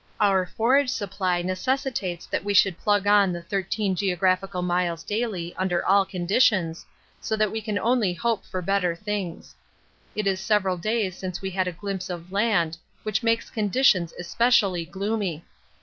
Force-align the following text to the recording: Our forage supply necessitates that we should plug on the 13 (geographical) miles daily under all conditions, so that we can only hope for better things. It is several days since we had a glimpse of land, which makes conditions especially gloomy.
Our 0.19 0.47
forage 0.47 0.89
supply 0.89 1.43
necessitates 1.43 2.25
that 2.25 2.43
we 2.43 2.55
should 2.55 2.79
plug 2.79 3.05
on 3.05 3.31
the 3.31 3.43
13 3.43 3.93
(geographical) 3.95 4.63
miles 4.63 5.03
daily 5.03 5.53
under 5.57 5.85
all 5.85 6.05
conditions, 6.07 6.87
so 7.19 7.35
that 7.35 7.51
we 7.51 7.61
can 7.61 7.77
only 7.77 8.11
hope 8.11 8.43
for 8.43 8.63
better 8.63 8.95
things. 8.95 9.53
It 10.15 10.25
is 10.25 10.39
several 10.39 10.77
days 10.77 11.15
since 11.19 11.39
we 11.39 11.51
had 11.51 11.67
a 11.67 11.71
glimpse 11.71 12.09
of 12.09 12.31
land, 12.31 12.79
which 13.03 13.21
makes 13.21 13.51
conditions 13.51 14.11
especially 14.17 14.85
gloomy. 14.85 15.45